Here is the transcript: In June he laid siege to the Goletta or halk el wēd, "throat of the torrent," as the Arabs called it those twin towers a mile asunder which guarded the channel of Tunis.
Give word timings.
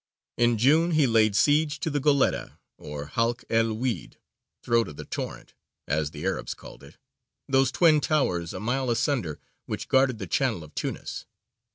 In 0.35 0.57
June 0.57 0.93
he 0.93 1.05
laid 1.05 1.35
siege 1.35 1.79
to 1.81 1.91
the 1.91 1.99
Goletta 1.99 2.57
or 2.75 3.05
halk 3.13 3.43
el 3.51 3.65
wēd, 3.77 4.13
"throat 4.63 4.87
of 4.87 4.97
the 4.97 5.05
torrent," 5.05 5.53
as 5.87 6.09
the 6.09 6.25
Arabs 6.25 6.55
called 6.55 6.81
it 6.81 6.97
those 7.47 7.71
twin 7.71 8.01
towers 8.01 8.51
a 8.51 8.59
mile 8.59 8.89
asunder 8.89 9.39
which 9.67 9.87
guarded 9.87 10.17
the 10.17 10.25
channel 10.25 10.63
of 10.63 10.73
Tunis. 10.73 11.27